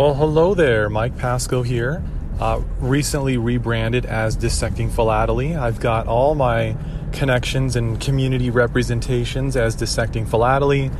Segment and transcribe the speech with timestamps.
[0.00, 2.02] Well, hello there, Mike Pasco here.
[2.40, 5.54] Uh, recently rebranded as Dissecting Philately.
[5.54, 6.74] I've got all my
[7.12, 10.90] connections and community representations as Dissecting Philately,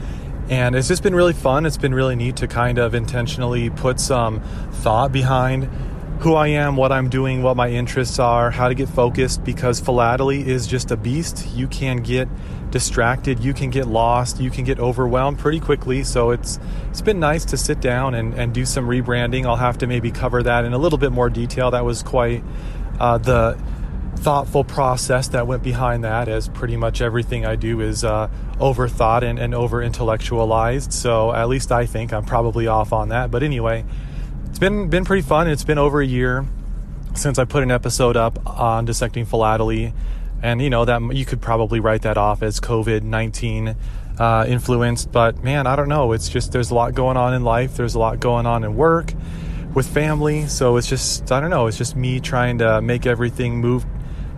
[0.51, 1.65] and it's just been really fun.
[1.65, 5.71] It's been really neat to kind of intentionally put some thought behind
[6.21, 9.81] who I am, what I'm doing, what my interests are, how to get focused because
[9.81, 11.49] philately is just a beast.
[11.55, 12.29] You can get
[12.71, 16.05] distracted, you can get lost, you can get overwhelmed pretty quickly.
[16.05, 16.59] So it's
[16.91, 19.47] it's been nice to sit down and, and do some rebranding.
[19.47, 21.71] I'll have to maybe cover that in a little bit more detail.
[21.71, 22.45] That was quite
[22.99, 23.59] uh, the
[24.17, 28.29] thoughtful process that went behind that, as pretty much everything I do is uh,
[28.59, 30.93] overthought and, and over intellectualized.
[30.93, 33.31] So at least I think I'm probably off on that.
[33.31, 33.87] But anyway,
[34.61, 35.49] been been pretty fun.
[35.49, 36.47] It's been over a year
[37.15, 39.93] since I put an episode up on dissecting philately,
[40.43, 43.75] and you know that you could probably write that off as COVID nineteen
[44.19, 45.11] uh, influenced.
[45.11, 46.13] But man, I don't know.
[46.13, 47.77] It's just there's a lot going on in life.
[47.77, 49.15] There's a lot going on in work,
[49.75, 50.47] with family.
[50.47, 51.67] So it's just I don't know.
[51.67, 53.85] It's just me trying to make everything move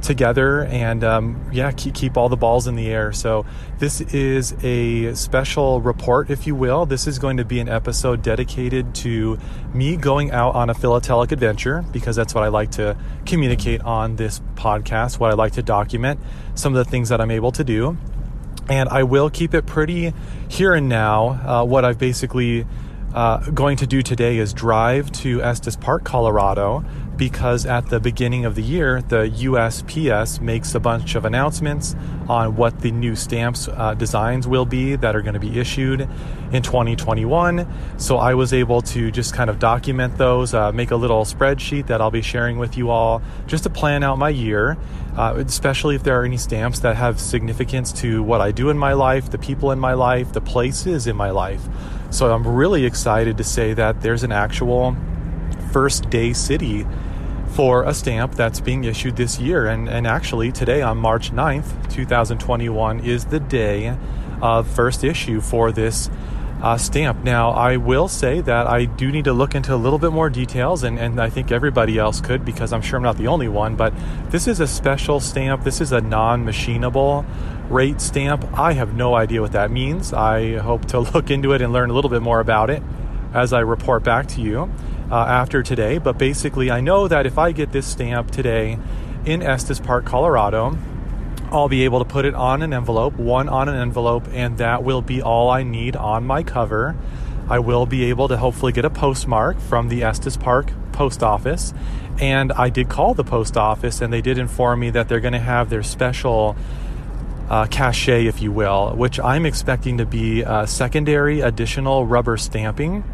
[0.03, 3.13] together and um, yeah keep, keep all the balls in the air.
[3.13, 3.47] So
[3.79, 6.87] this is a special report if you will.
[6.87, 9.39] This is going to be an episode dedicated to
[9.73, 14.17] me going out on a philatelic adventure because that's what i like to communicate on
[14.17, 16.21] this podcast what i like to document
[16.55, 17.97] some of the things that i'm able to do.
[18.69, 20.13] And i will keep it pretty
[20.49, 21.29] here and now.
[21.29, 22.67] Uh, what i've basically
[23.15, 26.85] uh, going to do today is drive to Estes Park, Colorado,
[27.17, 31.95] because at the beginning of the year, the USPS makes a bunch of announcements
[32.29, 36.09] on what the new stamps uh, designs will be that are going to be issued
[36.53, 37.67] in 2021.
[37.99, 41.87] So I was able to just kind of document those, uh, make a little spreadsheet
[41.89, 44.79] that I'll be sharing with you all just to plan out my year,
[45.17, 48.79] uh, especially if there are any stamps that have significance to what I do in
[48.79, 51.63] my life, the people in my life, the places in my life.
[52.11, 54.97] So I'm really excited to say that there's an actual
[55.73, 56.87] first day city
[57.55, 59.67] for a stamp that's being issued this year.
[59.67, 63.97] And, and actually, today on March 9th, 2021, is the day
[64.41, 66.11] of first issue for this
[66.63, 67.25] uh, stamp.
[67.25, 70.31] Now, I will say that I do need to look into a little bit more
[70.31, 73.49] details, and, and I think everybody else could because I'm sure I'm not the only
[73.49, 73.77] one.
[73.77, 73.93] But
[74.31, 77.27] this is a special stamp, this is a non machinable
[77.69, 78.47] rate stamp.
[78.59, 80.13] I have no idea what that means.
[80.13, 82.83] I hope to look into it and learn a little bit more about it
[83.35, 84.71] as I report back to you
[85.13, 85.99] uh, after today.
[85.99, 88.79] But basically, I know that if I get this stamp today
[89.27, 90.79] in Estes Park, Colorado,
[91.51, 94.83] I'll be able to put it on an envelope, one on an envelope, and that
[94.83, 96.97] will be all I need on my cover.
[97.47, 101.75] I will be able to hopefully get a postmark from the Estes Park post office.
[102.19, 105.35] And I did call the post office, and they did inform me that they're going
[105.35, 106.57] to have their special
[107.51, 113.05] uh, cachet, if you will, which I'm expecting to be secondary additional rubber stamping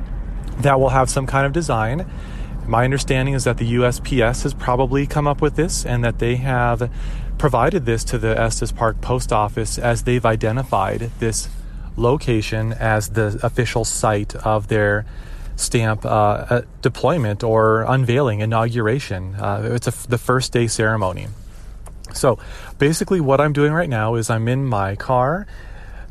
[0.61, 2.11] that will have some kind of design.
[2.67, 6.37] My understanding is that the USPS has probably come up with this and that they
[6.37, 6.91] have
[7.39, 11.49] provided this to the Estes Park Post Office as they've identified this
[11.97, 15.07] location as the official site of their
[15.57, 19.35] stamp uh, uh deployment or unveiling, inauguration.
[19.35, 21.27] Uh, it's a, the first day ceremony.
[22.15, 22.39] So
[22.79, 25.47] basically, what I'm doing right now is I'm in my car,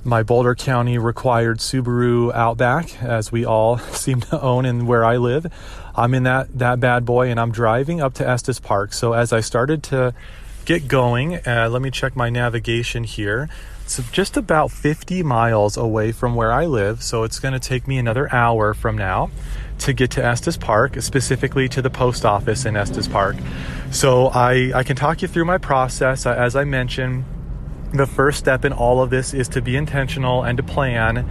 [0.03, 5.17] my Boulder County required Subaru Outback, as we all seem to own in where I
[5.17, 5.51] live.
[5.95, 8.93] I'm in that, that bad boy and I'm driving up to Estes Park.
[8.93, 10.13] So as I started to
[10.65, 13.49] get going, uh, let me check my navigation here.
[13.83, 17.87] It's just about 50 miles away from where I live, so it's going to take
[17.87, 19.31] me another hour from now
[19.79, 23.37] to get to Estes Park, specifically to the post office in Estes Park.
[23.91, 26.25] So I, I can talk you through my process.
[26.25, 27.23] Uh, as I mentioned,
[27.93, 31.27] the first step in all of this is to be intentional and to plan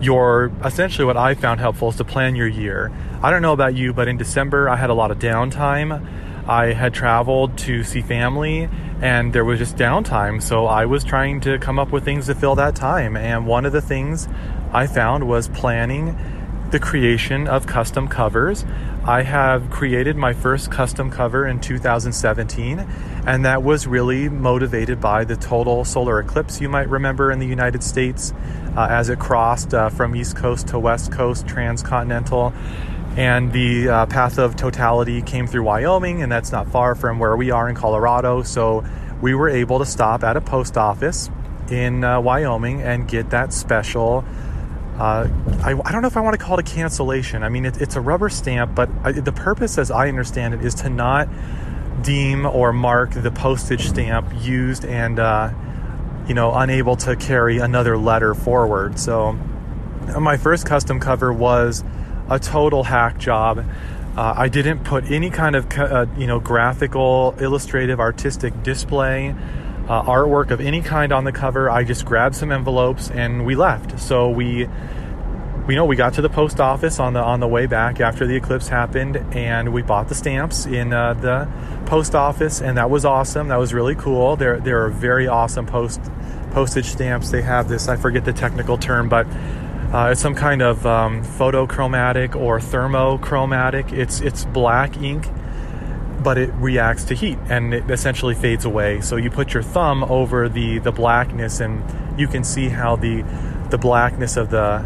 [0.00, 2.90] your essentially what I found helpful is to plan your year.
[3.22, 6.06] I don't know about you, but in December I had a lot of downtime.
[6.48, 8.68] I had traveled to see family
[9.02, 10.42] and there was just downtime.
[10.42, 13.16] So I was trying to come up with things to fill that time.
[13.16, 14.26] And one of the things
[14.72, 16.18] I found was planning
[16.70, 18.64] the creation of custom covers.
[19.10, 22.78] I have created my first custom cover in 2017,
[23.26, 27.46] and that was really motivated by the total solar eclipse you might remember in the
[27.48, 28.32] United States
[28.76, 32.52] uh, as it crossed uh, from East Coast to West Coast transcontinental.
[33.16, 37.36] And the uh, path of totality came through Wyoming, and that's not far from where
[37.36, 38.44] we are in Colorado.
[38.44, 38.84] So
[39.20, 41.28] we were able to stop at a post office
[41.68, 44.24] in uh, Wyoming and get that special
[45.00, 45.28] uh,
[45.62, 47.42] I, I, don't know if I want to call it a cancellation.
[47.42, 50.62] I mean, it, it's a rubber stamp, but I, the purpose, as I understand it,
[50.62, 51.26] is to not
[52.02, 55.52] deem or mark the postage stamp used and, uh,
[56.28, 58.98] you know, unable to carry another letter forward.
[58.98, 59.32] So,
[60.18, 61.82] my first custom cover was
[62.28, 63.64] a total hack job.
[64.16, 69.34] Uh, I didn't put any kind of uh, you know graphical, illustrative, artistic display.
[69.90, 71.68] Uh, artwork of any kind on the cover.
[71.68, 73.98] I just grabbed some envelopes and we left.
[73.98, 74.68] So we
[75.66, 78.24] we know we got to the post office on the on the way back after
[78.24, 81.48] the eclipse happened, and we bought the stamps in uh, the
[81.86, 83.48] post office, and that was awesome.
[83.48, 84.36] That was really cool.
[84.36, 86.00] They're they're very awesome post
[86.52, 87.30] postage stamps.
[87.30, 89.26] They have this I forget the technical term, but
[89.92, 93.92] uh, it's some kind of um, photochromatic or thermochromatic.
[93.92, 95.26] It's it's black ink,
[96.22, 99.00] but it reacts to heat and it essentially fades away.
[99.00, 101.82] So you put your thumb over the the blackness, and
[102.18, 103.22] you can see how the
[103.70, 104.84] the blackness of the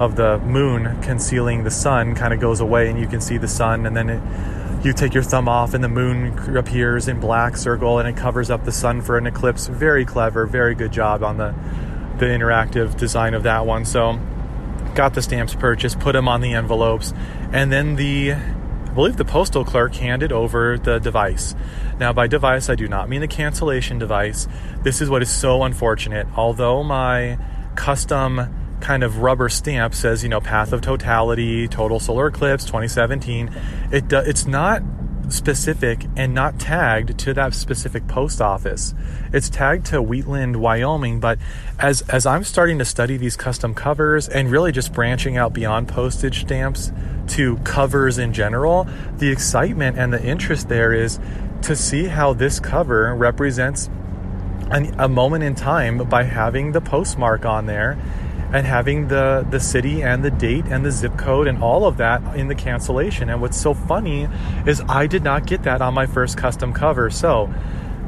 [0.00, 3.46] of the moon concealing the sun kind of goes away and you can see the
[3.46, 7.56] sun and then it, you take your thumb off and the moon appears in black
[7.56, 11.22] circle and it covers up the sun for an eclipse very clever very good job
[11.22, 11.54] on the
[12.18, 14.18] the interactive design of that one so
[14.96, 17.14] got the stamps purchased put them on the envelopes
[17.52, 18.34] and then the
[18.94, 21.54] believe the postal clerk handed over the device.
[21.98, 24.48] Now, by device, I do not mean the cancellation device.
[24.82, 26.26] This is what is so unfortunate.
[26.36, 27.38] Although my
[27.74, 33.50] custom kind of rubber stamp says, you know, path of totality, total solar eclipse 2017.
[33.90, 34.82] It do, it's not
[35.28, 38.94] specific and not tagged to that specific post office.
[39.32, 41.38] It's tagged to Wheatland, Wyoming, but
[41.78, 45.88] as as I'm starting to study these custom covers and really just branching out beyond
[45.88, 46.92] postage stamps
[47.28, 48.86] to covers in general,
[49.18, 51.18] the excitement and the interest there is
[51.62, 53.88] to see how this cover represents
[54.70, 57.98] an, a moment in time by having the postmark on there
[58.54, 61.96] and having the the city and the date and the zip code and all of
[61.96, 63.28] that in the cancellation.
[63.28, 64.28] And what's so funny
[64.64, 67.10] is I did not get that on my first custom cover.
[67.10, 67.52] So,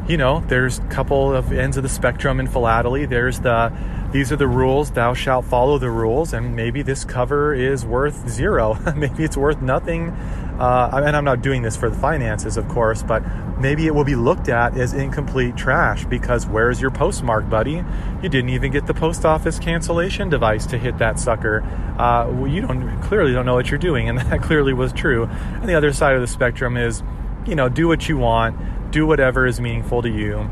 [0.06, 3.06] you know, there's a couple of ends of the spectrum in philately.
[3.06, 3.72] There's the
[4.12, 8.28] these are the rules, thou shalt follow the rules, and maybe this cover is worth
[8.28, 8.78] zero.
[8.96, 10.16] maybe it's worth nothing.
[10.58, 13.23] Uh, and I'm not doing this for the finances, of course, but
[13.58, 17.85] maybe it will be looked at as incomplete trash because where's your postmark, buddy?
[18.23, 21.62] You didn't even get the post office cancellation device to hit that sucker.
[21.99, 25.25] Uh, well, you don't clearly don't know what you're doing, and that clearly was true.
[25.25, 27.02] And the other side of the spectrum is,
[27.47, 30.49] you know, do what you want, do whatever is meaningful to you.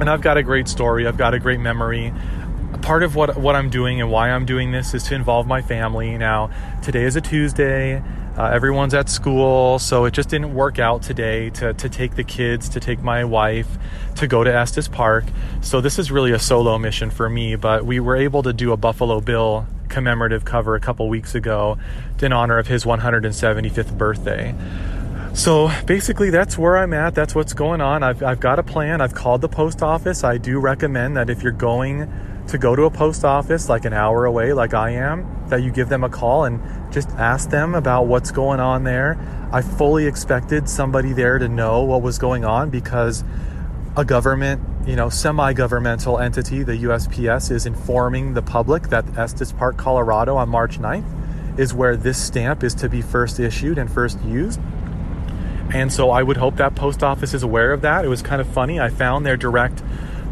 [0.00, 1.06] And I've got a great story.
[1.06, 2.12] I've got a great memory
[2.82, 5.62] part of what what I'm doing and why I'm doing this is to involve my
[5.62, 6.16] family.
[6.18, 6.50] Now,
[6.82, 8.02] today is a Tuesday.
[8.36, 12.24] Uh, everyone's at school, so it just didn't work out today to, to take the
[12.24, 13.78] kids, to take my wife,
[14.14, 15.24] to go to Estes Park.
[15.62, 18.72] So this is really a solo mission for me, but we were able to do
[18.72, 21.78] a Buffalo Bill commemorative cover a couple weeks ago
[22.20, 24.54] in honor of his 175th birthday.
[25.32, 27.14] So basically, that's where I'm at.
[27.14, 28.02] That's what's going on.
[28.02, 29.00] I've, I've got a plan.
[29.00, 30.24] I've called the post office.
[30.24, 32.10] I do recommend that if you're going
[32.48, 35.70] to go to a post office like an hour away, like I am, that you
[35.70, 36.60] give them a call and
[36.96, 39.18] just ask them about what's going on there.
[39.52, 43.22] I fully expected somebody there to know what was going on because
[43.98, 49.52] a government, you know, semi governmental entity, the USPS, is informing the public that Estes
[49.52, 53.92] Park, Colorado on March 9th is where this stamp is to be first issued and
[53.92, 54.58] first used.
[55.74, 58.06] And so I would hope that post office is aware of that.
[58.06, 58.80] It was kind of funny.
[58.80, 59.82] I found their direct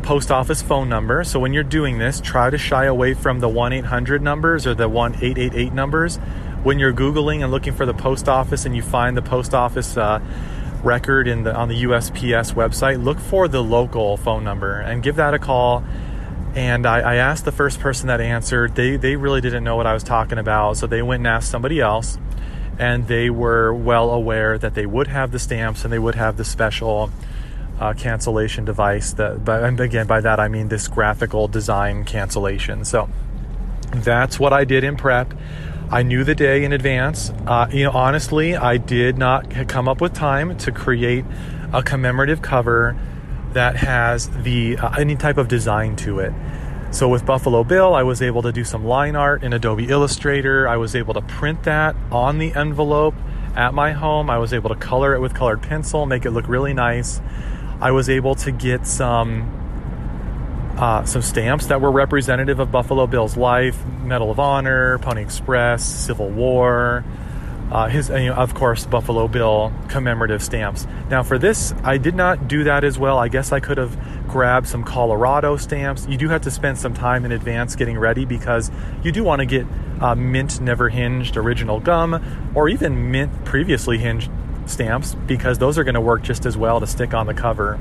[0.02, 1.24] post office phone number.
[1.24, 4.74] So when you're doing this, try to shy away from the 1 800 numbers or
[4.74, 6.18] the 1 888 numbers.
[6.64, 9.98] When you're Googling and looking for the post office and you find the post office
[9.98, 10.18] uh,
[10.82, 15.16] record in the, on the USPS website, look for the local phone number and give
[15.16, 15.84] that a call.
[16.54, 19.86] And I, I asked the first person that answered, they, they really didn't know what
[19.86, 20.78] I was talking about.
[20.78, 22.16] So they went and asked somebody else.
[22.78, 26.38] And they were well aware that they would have the stamps and they would have
[26.38, 27.10] the special
[27.78, 29.12] uh, cancellation device.
[29.12, 32.86] That, but and again, by that I mean this graphical design cancellation.
[32.86, 33.10] So
[33.96, 35.34] that's what I did in prep.
[35.90, 37.30] I knew the day in advance.
[37.46, 41.24] Uh, you know, honestly, I did not come up with time to create
[41.72, 42.96] a commemorative cover
[43.52, 46.32] that has the uh, any type of design to it.
[46.90, 50.68] So with Buffalo Bill, I was able to do some line art in Adobe Illustrator.
[50.68, 53.14] I was able to print that on the envelope
[53.56, 54.30] at my home.
[54.30, 57.20] I was able to color it with colored pencil, make it look really nice.
[57.80, 59.63] I was able to get some
[60.76, 65.84] uh, some stamps that were representative of Buffalo Bill's life: Medal of Honor, Pony Express,
[65.84, 67.04] Civil War.
[67.70, 70.86] Uh, his, you know, of course, Buffalo Bill commemorative stamps.
[71.08, 73.18] Now, for this, I did not do that as well.
[73.18, 76.06] I guess I could have grabbed some Colorado stamps.
[76.06, 78.70] You do have to spend some time in advance getting ready because
[79.02, 79.66] you do want to get
[80.00, 84.30] uh, mint never hinged original gum or even mint previously hinged
[84.66, 87.78] stamps because those are going to work just as well to stick on the cover.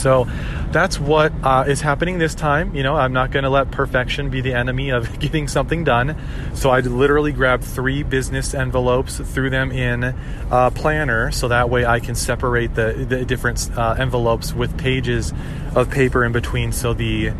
[0.00, 0.26] So
[0.72, 2.74] that's what uh, is happening this time.
[2.74, 6.16] You know, I'm not going to let perfection be the enemy of getting something done.
[6.54, 10.14] So I literally grabbed three business envelopes, threw them in
[10.50, 15.32] a planner, so that way I can separate the, the different uh, envelopes with pages
[15.74, 17.32] of paper in between, so the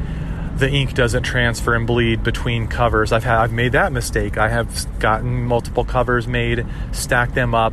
[0.56, 3.12] the ink doesn't transfer and bleed between covers.
[3.12, 4.36] I've had I've made that mistake.
[4.36, 7.72] I have gotten multiple covers made, stacked them up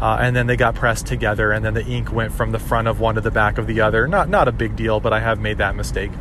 [0.00, 2.88] uh, and then they got pressed together, and then the ink went from the front
[2.88, 4.06] of one to the back of the other.
[4.06, 6.12] Not not a big deal, but I have made that mistake.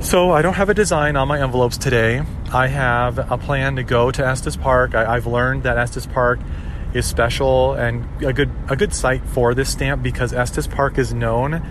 [0.00, 2.22] So I don't have a design on my envelopes today.
[2.52, 4.94] I have a plan to go to Estes Park.
[4.94, 6.38] I, have learned that Estes Park
[6.94, 11.12] is special and a good a good site for this stamp because Estes Park is
[11.12, 11.62] known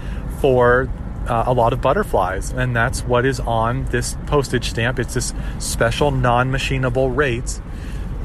[0.42, 0.90] for
[1.28, 5.00] uh, a lot of butterflies, and that's what is on this postage stamp.
[5.00, 7.62] It's this special non-machinable rates,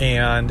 [0.00, 0.50] and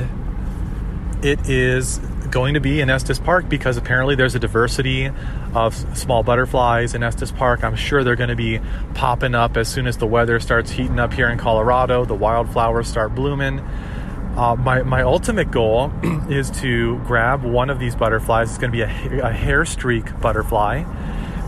[1.21, 1.99] it is
[2.31, 5.09] going to be in Estes Park because apparently there's a diversity
[5.53, 7.63] of small butterflies in Estes Park.
[7.63, 8.59] I'm sure they're going to be
[8.93, 12.87] popping up as soon as the weather starts heating up here in Colorado, the wildflowers
[12.87, 13.59] start blooming.
[14.37, 15.91] Uh, my, my ultimate goal
[16.29, 18.49] is to grab one of these butterflies.
[18.49, 20.83] It's going to be a, a hair streak butterfly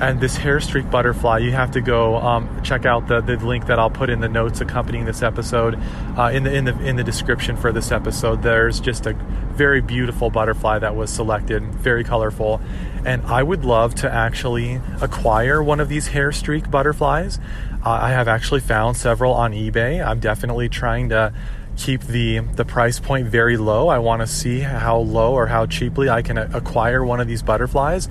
[0.01, 3.67] and this hair streak butterfly you have to go um, check out the, the link
[3.67, 5.79] that i'll put in the notes accompanying this episode
[6.17, 8.41] uh, in the in the in the description for this episode.
[8.41, 9.13] There's just a
[9.53, 12.61] very beautiful butterfly that was selected very colorful.
[13.05, 17.39] And i would love to actually acquire one of these hair streak butterflies.
[17.85, 20.05] Uh, i have actually found several on ebay.
[20.05, 21.33] I'm definitely trying to
[21.77, 23.87] keep the the price point very low.
[23.87, 27.41] I want to see how low or how cheaply I can acquire one of these
[27.41, 28.09] butterflies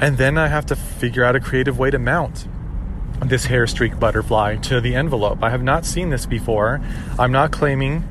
[0.00, 2.46] and then I have to figure out a creative way to mount
[3.24, 5.42] this hair streak butterfly to the envelope.
[5.42, 6.80] I have not seen this before.
[7.18, 8.06] I'm not claiming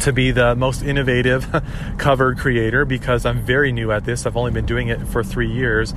[0.00, 1.46] to be the most innovative
[1.98, 4.26] cover creator because I'm very new at this.
[4.26, 5.94] I've only been doing it for three years.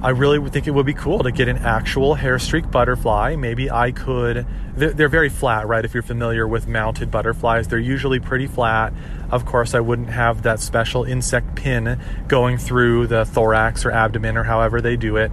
[0.00, 3.34] I really think it would be cool to get an actual hair streak butterfly.
[3.34, 4.46] Maybe I could.
[4.76, 5.84] They're, they're, very flat, right?
[5.84, 8.92] If you're familiar with mounted butterflies, they're usually pretty flat.
[9.32, 14.36] Of course, I wouldn't have that special insect pin going through the thorax or abdomen
[14.36, 15.32] or however they do it.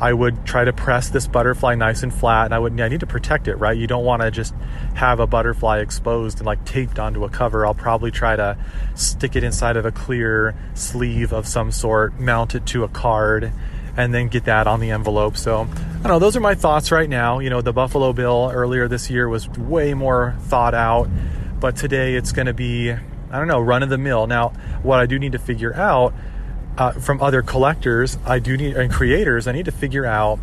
[0.00, 3.00] I would try to press this butterfly nice and flat, and I would I need
[3.00, 3.76] to protect it, right?
[3.76, 4.54] You don't want to just
[4.94, 7.66] have a butterfly exposed and like taped onto a cover.
[7.66, 8.56] I'll probably try to
[8.94, 13.52] stick it inside of a clear sleeve of some sort, mount it to a card
[13.96, 15.36] and then get that on the envelope.
[15.36, 17.38] So, I don't know, those are my thoughts right now.
[17.38, 21.08] You know, the Buffalo Bill earlier this year was way more thought out,
[21.58, 24.26] but today it's going to be, I don't know, run of the mill.
[24.26, 24.50] Now,
[24.82, 26.14] what I do need to figure out
[26.78, 30.38] uh, from other collectors, I do need, and creators, I need to figure out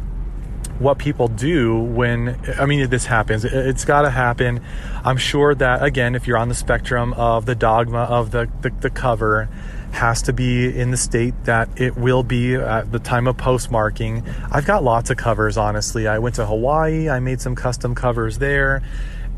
[0.80, 3.46] what people do when I mean this happens.
[3.46, 4.62] It's got to happen.
[5.04, 8.72] I'm sure that again, if you're on the spectrum of the dogma of the, the,
[8.72, 9.48] the cover,
[9.94, 14.28] has to be in the state that it will be at the time of postmarking.
[14.52, 16.08] I've got lots of covers, honestly.
[16.08, 18.82] I went to Hawaii, I made some custom covers there,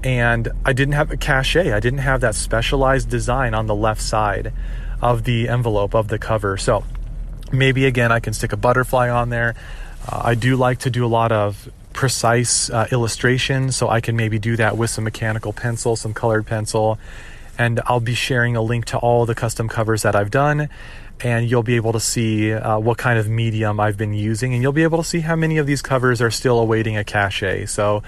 [0.03, 1.73] and I didn't have a cachet.
[1.73, 4.53] I didn't have that specialized design on the left side
[5.01, 6.55] of the envelope of the cover.
[6.57, 6.85] So
[7.51, 9.55] maybe again, I can stick a butterfly on there.
[10.09, 14.15] Uh, I do like to do a lot of precise uh, illustrations, so I can
[14.15, 16.97] maybe do that with some mechanical pencil, some colored pencil
[17.57, 20.69] and I'll be sharing a link to all the custom covers that I've done
[21.21, 24.61] and you'll be able to see uh, what kind of medium I've been using and
[24.61, 27.67] you'll be able to see how many of these covers are still awaiting a cachet.
[27.67, 28.03] So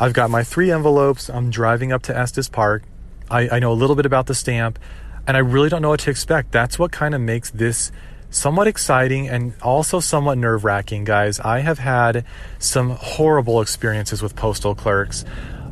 [0.00, 1.28] I've got my three envelopes.
[1.28, 2.82] I'm driving up to Estes Park.
[3.30, 4.78] I, I know a little bit about the stamp
[5.26, 6.52] and I really don't know what to expect.
[6.52, 7.92] That's what kind of makes this
[8.30, 11.40] somewhat exciting and also somewhat nerve wracking, guys.
[11.40, 12.24] I have had
[12.58, 15.24] some horrible experiences with postal clerks.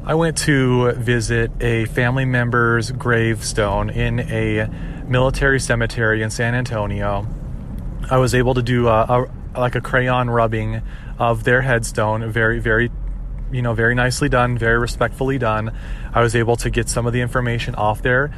[0.08, 4.68] I went to visit a family member's gravestone in a
[5.08, 7.26] military cemetery in San Antonio.
[8.08, 10.80] I was able to do a, a, like a crayon rubbing
[11.18, 12.92] of their headstone, very, very,
[13.50, 15.76] you know, very nicely done, very respectfully done.
[16.14, 18.28] I was able to get some of the information off their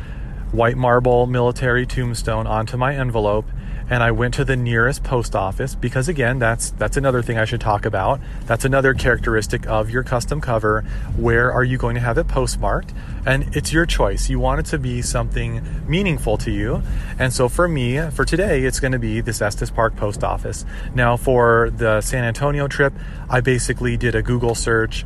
[0.53, 3.45] white marble military tombstone onto my envelope
[3.91, 7.45] and I went to the nearest post office because again that's that's another thing I
[7.45, 8.21] should talk about.
[8.47, 10.83] That's another characteristic of your custom cover.
[11.17, 12.93] Where are you going to have it postmarked?
[13.27, 14.29] And it's your choice.
[14.29, 16.83] You want it to be something meaningful to you.
[17.19, 20.65] And so for me, for today, it's going to be this Estes Park post office.
[20.95, 22.93] Now for the San Antonio trip,
[23.29, 25.05] I basically did a Google search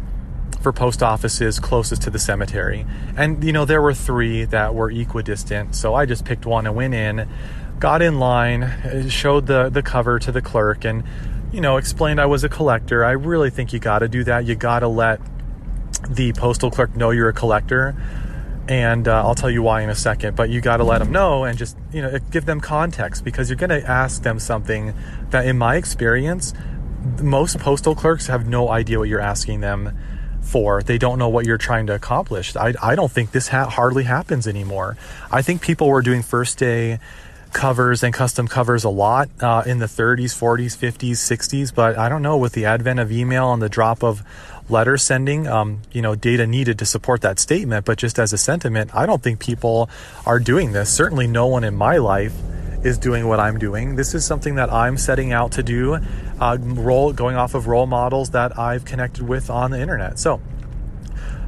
[0.61, 2.87] for post offices closest to the cemetery.
[3.17, 6.77] And you know, there were 3 that were equidistant, so I just picked one and
[6.77, 7.29] went in
[7.83, 11.03] got in line, showed the, the cover to the clerk, and,
[11.53, 13.05] you know, explained I was a collector.
[13.05, 14.47] I really think you got to do that.
[14.47, 15.21] You got to let
[16.09, 17.97] the postal clerk know you're a collector.
[18.69, 21.11] And uh, I'll tell you why in a second, but you got to let them
[21.11, 24.95] know and just, you know, give them context because you're going to ask them something
[25.31, 26.55] that, in my experience,
[27.21, 29.99] most postal clerks have no idea what you're asking them
[30.41, 30.85] for.
[30.85, 32.55] They don't know what you're trying to accomplish.
[32.55, 34.97] I, I don't think this ha- hardly happens anymore.
[35.33, 37.01] I think people were doing first day
[37.53, 42.09] covers and custom covers a lot uh, in the 30s, 40s, 50s, 60s, but I
[42.09, 44.23] don't know with the advent of email and the drop of
[44.69, 47.85] letter sending, um, you know, data needed to support that statement.
[47.85, 49.91] But just as a sentiment, I don't think people
[50.27, 50.93] are doing this.
[50.93, 52.35] Certainly, no one in my life
[52.83, 53.97] is doing what I'm doing.
[53.97, 55.99] This is something that I'm setting out to do,
[56.41, 60.19] uh, role going off of role models that I've connected with on the internet.
[60.19, 60.41] So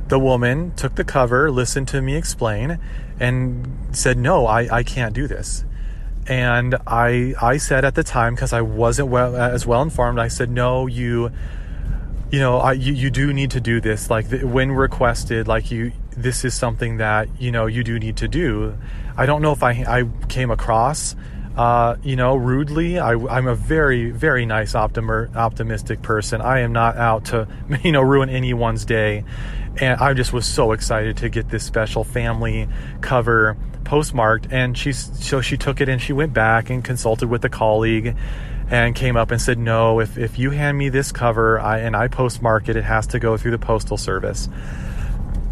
[0.09, 2.79] the woman took the cover, listened to me explain,
[3.19, 5.65] and said, "No, I, I can't do this."
[6.27, 10.29] And I I said at the time because I wasn't well as well informed, I
[10.29, 11.31] said, "No, you."
[12.31, 14.11] You know, I, you, you do need to do this.
[14.11, 18.27] Like when requested, like you, this is something that you know you do need to
[18.27, 18.77] do.
[19.17, 21.15] I don't know if I I came across
[21.57, 22.99] uh, you know, rudely.
[22.99, 26.41] I, am a very, very nice, optim- optimistic person.
[26.41, 27.47] I am not out to,
[27.83, 29.25] you know, ruin anyone's day.
[29.81, 32.69] And I just was so excited to get this special family
[33.01, 34.49] cover postmarked.
[34.51, 38.17] And she so she took it and she went back and consulted with a colleague
[38.71, 41.95] and came up and said, no, if, if you hand me this cover I, and
[41.95, 44.49] I postmark it, it has to go through the postal service.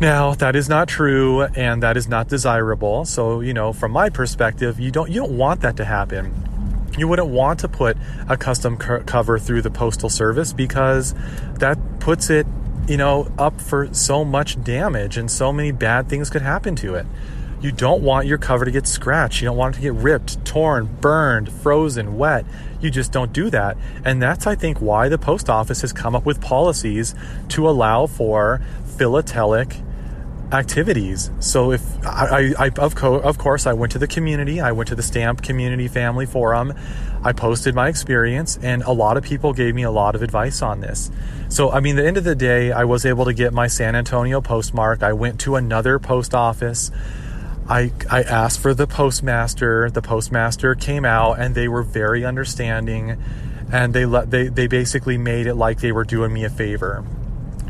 [0.01, 3.05] Now, that is not true and that is not desirable.
[3.05, 6.35] So, you know, from my perspective, you don't you don't want that to happen.
[6.99, 7.97] You wouldn't want to put
[8.29, 11.15] a custom co- cover through the postal service because
[11.59, 12.47] that puts it,
[12.89, 16.97] you know, up for so much damage and so many bad things could happen to
[16.97, 17.07] it.
[17.63, 19.41] You don't want your cover to get scratched.
[19.41, 22.45] You don't want it to get ripped, torn, burned, frozen, wet.
[22.81, 23.77] You just don't do that.
[24.05, 27.15] And that's, I think, why the post office has come up with policies
[27.51, 28.61] to allow for
[28.99, 29.77] philatelic
[30.53, 31.31] activities.
[31.41, 34.73] So if I, I, I of, co- of course I went to the community, I
[34.73, 36.75] went to the Stamp Community Family Forum,
[37.23, 40.61] I posted my experience, and a lot of people gave me a lot of advice
[40.61, 41.11] on this.
[41.49, 43.95] So I mean, the end of the day, I was able to get my San
[43.95, 45.03] Antonio postmark.
[45.03, 46.91] I went to another post office.
[47.69, 49.91] I, I asked for the postmaster.
[49.91, 53.17] The postmaster came out, and they were very understanding,
[53.73, 57.05] and they let they they basically made it like they were doing me a favor.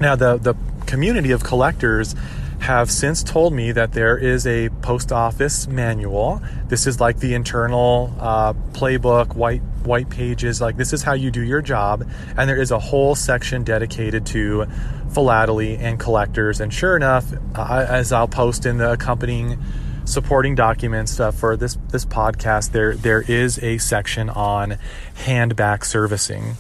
[0.01, 0.55] Now the the
[0.87, 2.15] community of collectors
[2.61, 6.41] have since told me that there is a post office manual.
[6.69, 10.61] This is like the internal uh, playbook, white white pages.
[10.61, 14.27] Like this is how you do your job, and there is a whole section dedicated
[14.27, 14.67] to
[15.13, 16.61] philately and collectors.
[16.61, 19.59] And sure enough, uh, as I'll post in the accompanying
[20.05, 24.79] supporting documents uh, for this this podcast, there there is a section on
[25.25, 26.55] handback servicing.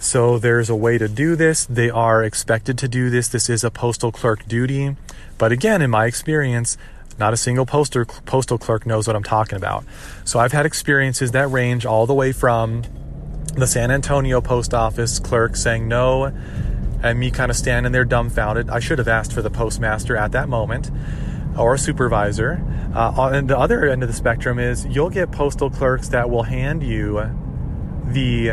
[0.00, 1.66] So there's a way to do this.
[1.66, 3.28] They are expected to do this.
[3.28, 4.96] This is a postal clerk duty.
[5.38, 6.78] But again, in my experience,
[7.18, 9.84] not a single poster, postal clerk knows what I'm talking about.
[10.24, 12.84] So I've had experiences that range all the way from
[13.54, 16.32] the San Antonio post office clerk saying no,
[17.02, 18.70] and me kind of standing there dumbfounded.
[18.70, 20.90] I should have asked for the postmaster at that moment
[21.58, 22.64] or supervisor.
[22.94, 26.42] Uh, on the other end of the spectrum is you'll get postal clerks that will
[26.42, 27.22] hand you
[28.06, 28.52] the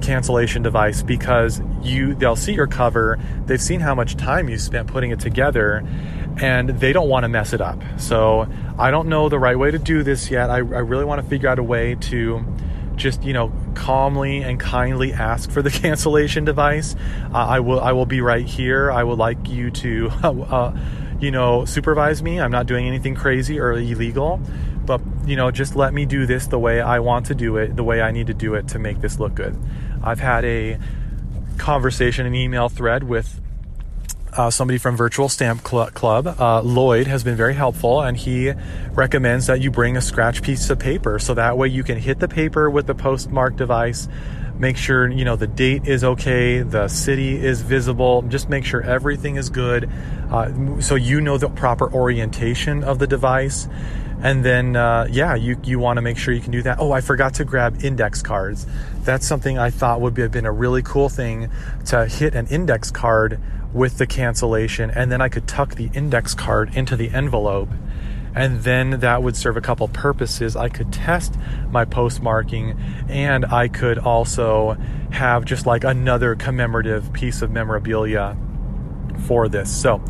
[0.00, 4.88] cancellation device because you they'll see your cover they've seen how much time you spent
[4.88, 5.86] putting it together
[6.40, 7.80] and they don't want to mess it up.
[7.98, 10.50] So i don't know the right way to do this yet.
[10.50, 12.44] I, I really want to figure out a way to
[12.96, 16.96] just you know calmly and kindly ask for the cancellation device.
[17.32, 18.90] Uh, i will i will be right here.
[18.90, 20.76] I would like you to uh,
[21.22, 24.40] you know supervise me i'm not doing anything crazy or illegal
[24.84, 27.74] but you know just let me do this the way i want to do it
[27.76, 29.56] the way i need to do it to make this look good
[30.02, 30.78] I've had a
[31.58, 33.40] conversation, an email thread with
[34.32, 36.26] uh, somebody from Virtual Stamp Cl- Club.
[36.26, 38.52] Uh, Lloyd has been very helpful, and he
[38.92, 42.18] recommends that you bring a scratch piece of paper so that way you can hit
[42.18, 44.08] the paper with the postmark device.
[44.62, 48.22] Make sure you know the date is okay, the city is visible.
[48.22, 49.90] Just make sure everything is good,
[50.30, 53.66] uh, so you know the proper orientation of the device.
[54.22, 56.78] And then, uh, yeah, you, you want to make sure you can do that.
[56.78, 58.64] Oh, I forgot to grab index cards.
[59.00, 61.50] That's something I thought would have been a really cool thing
[61.86, 63.40] to hit an index card
[63.74, 67.70] with the cancellation, and then I could tuck the index card into the envelope.
[68.34, 70.56] And then that would serve a couple purposes.
[70.56, 71.34] I could test
[71.70, 74.76] my postmarking, and I could also
[75.10, 78.36] have just like another commemorative piece of memorabilia
[79.26, 79.70] for this.
[79.70, 80.02] So,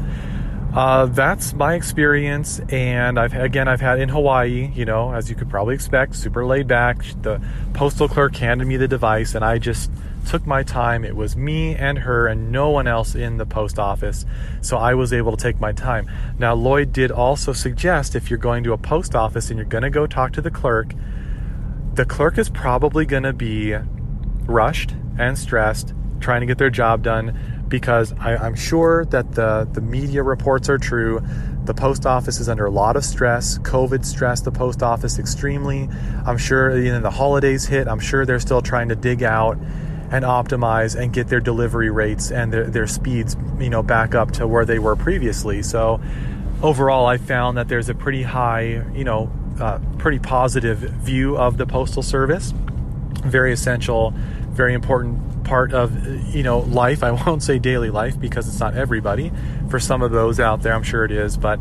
[0.74, 4.70] uh, that's my experience, and I've again I've had in Hawaii.
[4.74, 7.04] You know, as you could probably expect, super laid back.
[7.20, 7.42] The
[7.74, 9.90] postal clerk handed me the device, and I just
[10.28, 11.04] took my time.
[11.04, 14.24] It was me and her, and no one else in the post office,
[14.60, 16.10] so I was able to take my time.
[16.38, 19.82] Now, Lloyd did also suggest if you're going to a post office and you're going
[19.82, 20.94] to go talk to the clerk,
[21.94, 23.74] the clerk is probably going to be
[24.46, 29.68] rushed and stressed trying to get their job done because I, am sure that the,
[29.72, 31.22] the media reports are true.
[31.64, 33.58] The post office is under a lot of stress.
[33.58, 35.88] COVID stressed the post office extremely.
[36.26, 37.88] I'm sure you know, the holidays hit.
[37.88, 39.58] I'm sure they're still trying to dig out
[40.12, 44.30] and optimize and get their delivery rates and their, their speeds, you know, back up
[44.32, 45.62] to where they were previously.
[45.62, 46.00] So
[46.62, 51.56] overall, I found that there's a pretty high, you know, uh, pretty positive view of
[51.56, 52.52] the postal service.
[53.24, 54.12] Very essential,
[54.50, 57.02] very important part of you know life.
[57.02, 59.32] I won't say daily life because it's not everybody.
[59.70, 61.60] For some of those out there, I'm sure it is, but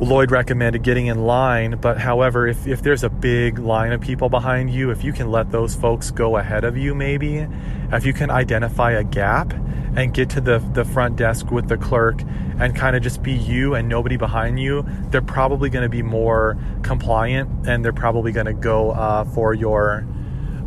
[0.00, 4.30] Lloyd recommended getting in line, but however, if, if there's a big line of people
[4.30, 7.46] behind you, if you can let those folks go ahead of you, maybe,
[7.92, 9.52] if you can identify a gap
[9.94, 12.22] and get to the, the front desk with the clerk
[12.58, 16.02] and kind of just be you and nobody behind you, they're probably going to be
[16.02, 20.06] more compliant and they're probably going to go uh, for your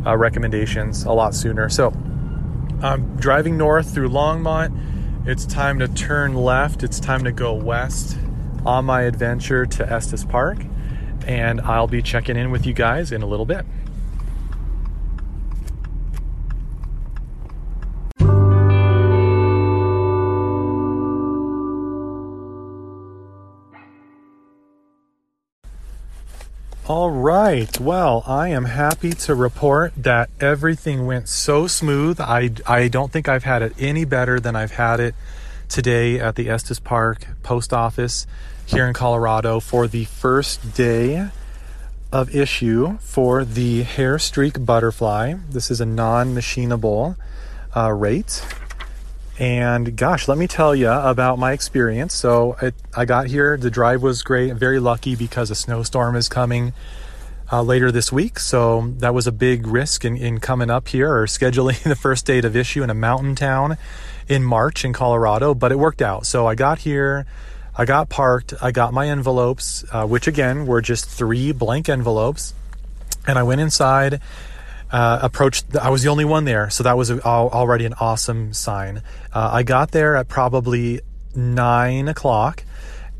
[0.06, 1.68] uh, recommendations a lot sooner.
[1.68, 1.88] So
[2.82, 5.26] I'm driving north through Longmont.
[5.26, 8.16] It's time to turn left, it's time to go west
[8.64, 10.58] on my adventure to Estes Park,
[11.26, 13.64] and I'll be checking in with you guys in a little bit.
[26.86, 27.80] All right.
[27.80, 32.20] Well, I am happy to report that everything went so smooth.
[32.20, 35.14] I, I don't think I've had it any better than I've had it
[35.70, 38.26] today at the Estes Park Post Office
[38.66, 41.28] here in Colorado for the first day
[42.12, 45.34] of issue for the hair streak butterfly.
[45.50, 47.16] This is a non machinable
[47.76, 48.44] uh, rate.
[49.38, 52.14] And gosh, let me tell you about my experience.
[52.14, 56.28] So it, I got here, the drive was great, very lucky because a snowstorm is
[56.28, 56.72] coming
[57.50, 58.38] uh, later this week.
[58.38, 62.26] So that was a big risk in, in coming up here or scheduling the first
[62.26, 63.76] date of issue in a mountain town
[64.28, 66.26] in March in Colorado, but it worked out.
[66.26, 67.26] So I got here
[67.76, 68.54] I got parked.
[68.62, 72.54] I got my envelopes, uh, which again were just three blank envelopes.
[73.26, 74.20] And I went inside,
[74.92, 76.70] uh, approached, I was the only one there.
[76.70, 79.02] So that was already an awesome sign.
[79.32, 81.00] Uh, I got there at probably
[81.34, 82.64] nine o'clock.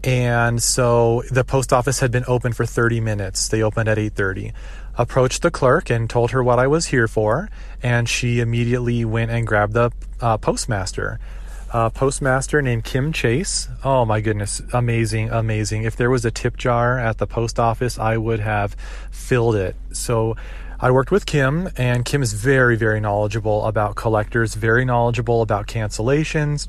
[0.04, 3.48] And so the post office had been open for 30 minutes.
[3.48, 4.52] They opened at 8:30.
[4.96, 7.48] Approached the clerk and told her what I was here for,
[7.82, 9.90] and she immediately went and grabbed the
[10.20, 11.18] uh, postmaster
[11.74, 13.68] uh, postmaster named Kim Chase.
[13.82, 15.82] Oh my goodness, amazing, amazing.
[15.82, 18.76] If there was a tip jar at the post office, I would have
[19.10, 19.74] filled it.
[19.90, 20.36] So
[20.78, 25.66] I worked with Kim, and Kim is very, very knowledgeable about collectors, very knowledgeable about
[25.66, 26.68] cancellations.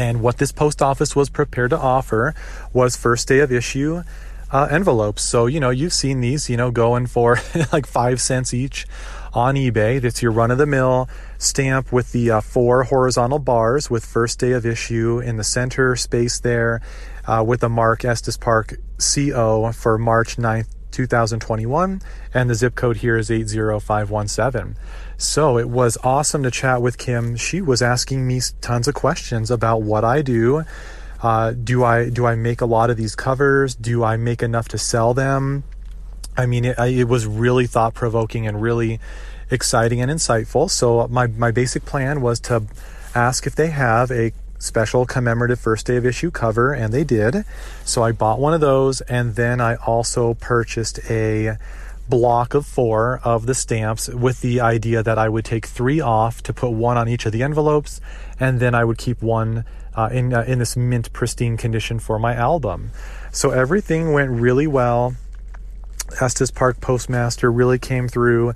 [0.00, 2.34] And what this post office was prepared to offer
[2.72, 4.02] was first day of issue
[4.50, 5.22] uh, envelopes.
[5.22, 7.38] So, you know, you've seen these, you know, going for
[7.72, 8.84] like five cents each
[9.32, 10.00] on eBay.
[10.00, 14.38] That's your run of the mill stamp with the uh, four horizontal bars with first
[14.38, 16.82] day of issue in the center space there
[17.26, 22.02] uh, with the mark Estes Park CO for March 9th, 2021.
[22.34, 24.76] And the zip code here is 80517.
[25.16, 27.36] So it was awesome to chat with Kim.
[27.36, 30.64] She was asking me tons of questions about what I do.
[31.22, 33.74] Uh, do I do I make a lot of these covers?
[33.74, 35.64] Do I make enough to sell them?
[36.36, 39.00] I mean, it, it was really thought provoking and really
[39.50, 40.70] exciting and insightful.
[40.70, 42.62] So my, my basic plan was to
[43.14, 47.44] ask if they have a special commemorative first day of issue cover, and they did.
[47.84, 51.56] So I bought one of those, and then I also purchased a
[52.08, 56.42] block of four of the stamps with the idea that I would take three off
[56.44, 58.00] to put one on each of the envelopes,
[58.40, 62.18] and then I would keep one uh, in uh, in this mint pristine condition for
[62.18, 62.90] my album.
[63.30, 65.14] So everything went really well.
[66.20, 68.54] Estes Park Postmaster really came through.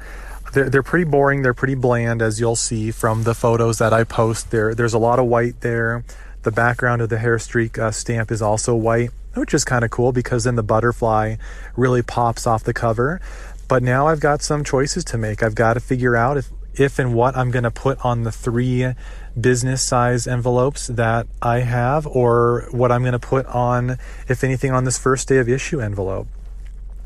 [0.52, 1.42] They're, they're pretty boring.
[1.42, 4.50] They're pretty bland, as you'll see from the photos that I post.
[4.50, 6.04] There, there's a lot of white there.
[6.42, 9.90] The background of the hair streak uh, stamp is also white, which is kind of
[9.90, 11.36] cool because then the butterfly
[11.76, 13.20] really pops off the cover.
[13.68, 15.42] But now I've got some choices to make.
[15.42, 18.32] I've got to figure out if, if and what I'm going to put on the
[18.32, 18.92] three
[19.40, 24.72] business size envelopes that I have, or what I'm going to put on, if anything,
[24.72, 26.26] on this first day of issue envelope.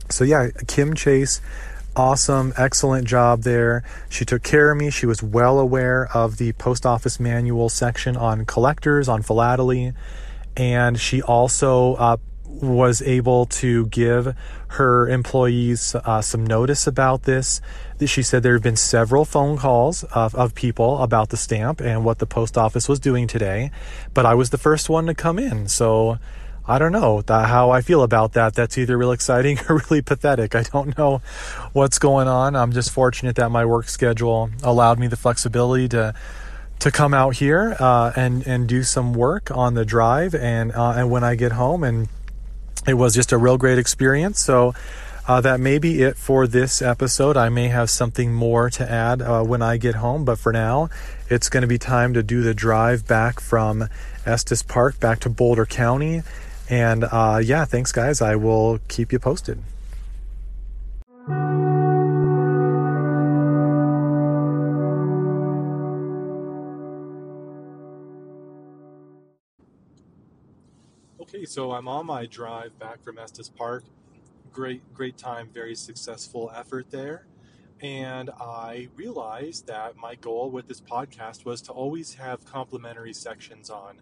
[0.09, 1.41] So yeah, Kim Chase,
[1.97, 3.83] awesome, excellent job there.
[4.09, 4.91] She took care of me.
[4.91, 9.95] She was well aware of the post office manual section on collectors, on philately,
[10.57, 14.35] and she also uh, was able to give
[14.69, 17.61] her employees uh, some notice about this.
[18.05, 22.05] She said there have been several phone calls of, of people about the stamp and
[22.05, 23.71] what the post office was doing today,
[24.15, 25.69] but I was the first one to come in.
[25.69, 26.19] So
[26.69, 28.55] I don't know how I feel about that.
[28.55, 30.55] That's either real exciting or really pathetic.
[30.55, 31.23] I don't know
[31.73, 32.57] what's going on.
[32.57, 36.15] I'm just fortunate that my work schedule allowed me the flexibility to
[36.79, 40.95] to come out here uh, and and do some work on the drive and uh,
[40.97, 42.09] and when I get home and
[42.87, 44.41] it was just a real great experience.
[44.41, 44.75] So
[45.27, 47.37] uh, that may be it for this episode.
[47.37, 50.89] I may have something more to add uh, when I get home, but for now,
[51.29, 53.89] it's going to be time to do the drive back from
[54.25, 56.23] Estes Park back to Boulder County.
[56.69, 58.21] And uh, yeah, thanks, guys.
[58.21, 59.63] I will keep you posted.
[71.21, 73.85] Okay, so I'm on my drive back from Estes Park
[74.57, 77.27] great great time, very successful effort there.
[77.83, 83.69] And I realized that my goal with this podcast was to always have complementary sections
[83.69, 84.01] on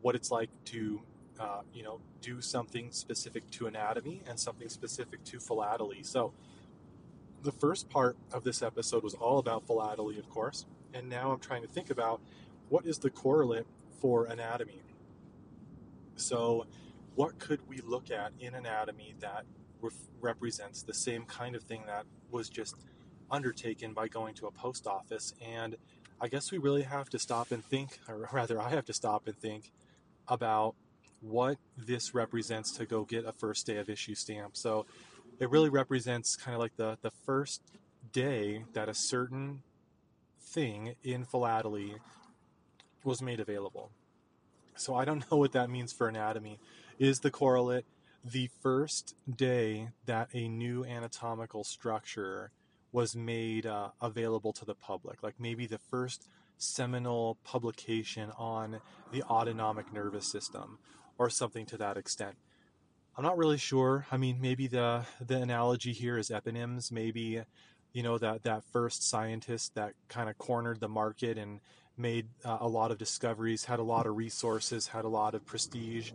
[0.00, 1.02] what it's like to,
[1.38, 6.02] uh, you know, do something specific to anatomy and something specific to philately.
[6.02, 6.32] So
[7.42, 10.66] the first part of this episode was all about philately, of course.
[10.94, 12.20] And now I'm trying to think about
[12.68, 13.66] what is the correlate
[14.00, 14.82] for anatomy.
[16.16, 16.66] So,
[17.14, 19.44] what could we look at in anatomy that
[20.20, 22.76] represents the same kind of thing that was just
[23.30, 25.34] undertaken by going to a post office.
[25.44, 25.76] And
[26.20, 29.26] I guess we really have to stop and think, or rather, I have to stop
[29.26, 29.72] and think
[30.28, 30.74] about
[31.20, 34.56] what this represents to go get a first day of issue stamp.
[34.56, 34.86] So
[35.38, 37.62] it really represents kind of like the, the first
[38.12, 39.62] day that a certain
[40.40, 41.96] thing in philately
[43.04, 43.90] was made available.
[44.76, 46.58] So I don't know what that means for anatomy.
[46.98, 47.84] Is the correlate
[48.24, 52.50] the first day that a new anatomical structure
[52.90, 56.26] was made uh, available to the public, like maybe the first
[56.56, 58.80] seminal publication on
[59.12, 60.78] the autonomic nervous system
[61.18, 62.36] or something to that extent.
[63.16, 64.06] I'm not really sure.
[64.12, 66.92] I mean, maybe the the analogy here is eponyms.
[66.92, 67.42] Maybe,
[67.92, 71.60] you know, that that first scientist that kind of cornered the market and
[71.96, 75.44] made uh, a lot of discoveries, had a lot of resources, had a lot of
[75.46, 76.12] prestige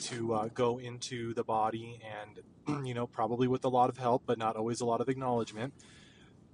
[0.00, 2.00] to uh, go into the body
[2.66, 5.08] and, you know, probably with a lot of help, but not always a lot of
[5.08, 5.72] acknowledgement,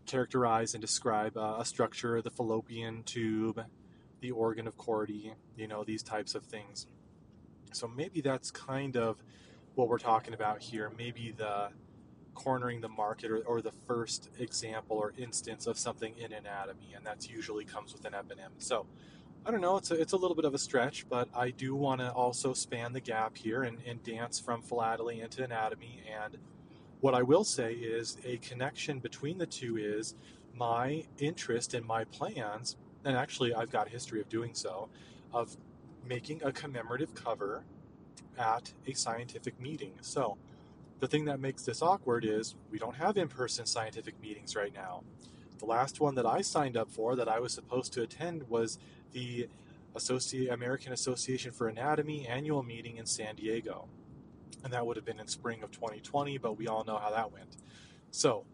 [0.07, 3.65] characterize and describe uh, a structure, the fallopian tube,
[4.21, 6.87] the organ of Corti, you know, these types of things.
[7.73, 9.23] So maybe that's kind of
[9.75, 10.91] what we're talking about here.
[10.97, 11.69] Maybe the
[12.35, 17.05] cornering the market or, or the first example or instance of something in anatomy, and
[17.05, 18.51] that's usually comes with an eponym.
[18.59, 18.87] So
[19.45, 21.75] I don't know, it's a, it's a little bit of a stretch, but I do
[21.75, 26.03] want to also span the gap here and, and dance from philately into anatomy.
[26.11, 26.37] And
[27.01, 30.15] what I will say is a connection between the two is
[30.55, 34.89] my interest and my plans, and actually I've got a history of doing so,
[35.33, 35.57] of
[36.07, 37.65] making a commemorative cover
[38.39, 39.93] at a scientific meeting.
[40.01, 40.37] So
[41.01, 44.73] the thing that makes this awkward is we don't have in person scientific meetings right
[44.75, 45.03] now.
[45.59, 48.79] The last one that I signed up for that I was supposed to attend was
[49.13, 49.49] the
[49.95, 53.89] Associ- American Association for Anatomy annual meeting in San Diego.
[54.63, 57.33] And that would have been in spring of 2020, but we all know how that
[57.33, 57.57] went.
[58.11, 58.45] So,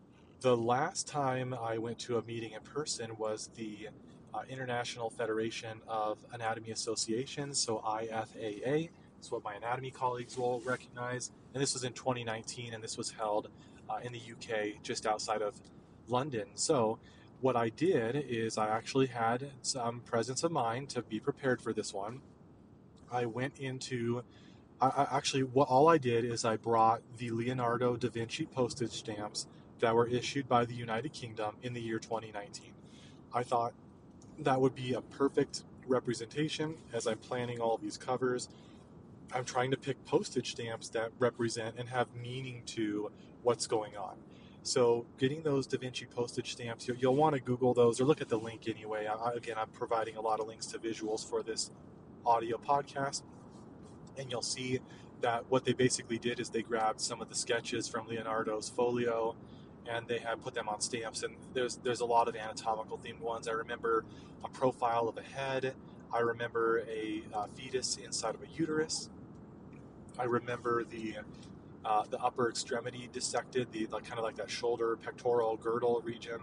[0.41, 3.89] the last time I went to a meeting in person was the
[4.37, 8.91] uh, International Federation of Anatomy Associations, so IFAA.
[9.17, 11.31] That's what my anatomy colleagues will recognize.
[11.55, 13.49] And this was in 2019, and this was held
[13.89, 15.55] uh, in the UK just outside of
[16.09, 16.49] London.
[16.55, 16.99] So,
[17.41, 21.73] what I did is I actually had some presence of mind to be prepared for
[21.73, 22.21] this one.
[23.13, 24.23] I went into,
[24.81, 28.93] I, I actually, what all I did is I brought the Leonardo da Vinci postage
[28.93, 29.47] stamps
[29.81, 32.73] that were issued by the United Kingdom in the year 2019.
[33.35, 33.75] I thought
[34.41, 38.49] that would be a perfect representation as I'm planning all these covers.
[39.33, 43.11] I'm trying to pick postage stamps that represent and have meaning to
[43.43, 44.17] what's going on.
[44.63, 48.21] So getting those Da Vinci postage stamps, you'll, you'll want to Google those or look
[48.21, 49.07] at the link anyway.
[49.07, 51.71] I, again, I'm providing a lot of links to visuals for this
[52.25, 53.23] audio podcast,
[54.19, 54.81] and you'll see
[55.21, 59.37] that what they basically did is they grabbed some of the sketches from Leonardo's folio
[59.91, 61.23] and they had put them on stamps.
[61.23, 63.49] And there's there's a lot of anatomical themed ones.
[63.49, 64.05] I remember
[64.45, 65.75] a profile of a head.
[66.13, 69.09] I remember a uh, fetus inside of a uterus.
[70.19, 71.17] I remember the
[71.85, 76.41] uh, the upper extremity dissected, the like, kind of like that shoulder, pectoral, girdle region.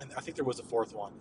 [0.00, 1.12] And I think there was a fourth one.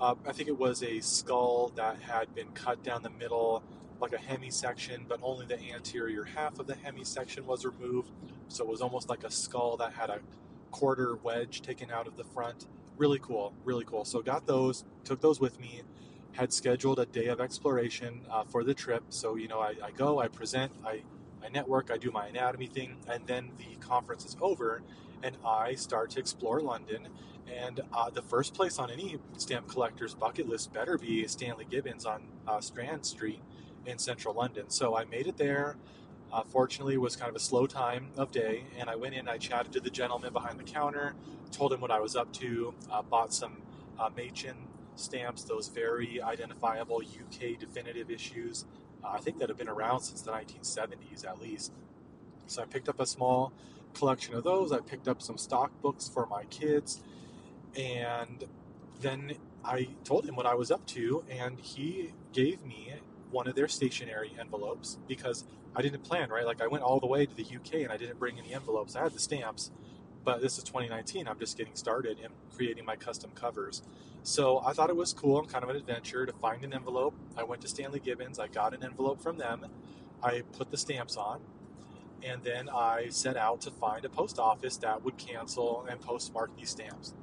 [0.00, 3.62] Uh, I think it was a skull that had been cut down the middle,
[4.00, 8.10] like a hemisection, but only the anterior half of the hemisection was removed.
[8.48, 10.20] So it was almost like a skull that had a
[10.72, 12.66] quarter wedge taken out of the front.
[12.98, 14.04] Really cool, really cool.
[14.04, 15.82] So got those, took those with me.
[16.32, 19.04] had scheduled a day of exploration uh, for the trip.
[19.10, 21.02] So, you know, I, I go, I present, I,
[21.44, 24.82] I network, I do my anatomy thing, and then the conference is over,
[25.22, 27.08] and I start to explore London.
[27.52, 32.06] And uh, the first place on any stamp collector's bucket list better be Stanley Gibbons
[32.06, 33.40] on uh, Strand Street
[33.84, 34.70] in central London.
[34.70, 35.76] So I made it there.
[36.32, 39.28] Uh, fortunately, it was kind of a slow time of day, and I went in.
[39.28, 41.14] I chatted to the gentleman behind the counter,
[41.50, 43.58] told him what I was up to, uh, bought some
[43.98, 44.56] uh, Machin
[44.96, 48.64] stamps, those very identifiable UK definitive issues.
[49.04, 51.72] Uh, I think that have been around since the 1970s at least.
[52.46, 53.52] So I picked up a small
[53.92, 54.72] collection of those.
[54.72, 57.02] I picked up some stock books for my kids,
[57.76, 58.44] and
[59.00, 62.94] then I told him what I was up to, and he gave me
[63.32, 66.46] one of their stationery envelopes because I didn't plan, right?
[66.46, 68.94] Like I went all the way to the UK and I didn't bring any envelopes.
[68.94, 69.70] I had the stamps,
[70.24, 71.26] but this is 2019.
[71.26, 73.82] I'm just getting started in creating my custom covers.
[74.22, 77.14] So I thought it was cool and kind of an adventure to find an envelope.
[77.36, 78.38] I went to Stanley Gibbons.
[78.38, 79.66] I got an envelope from them.
[80.22, 81.40] I put the stamps on,
[82.22, 86.56] and then I set out to find a post office that would cancel and postmark
[86.56, 87.14] these stamps.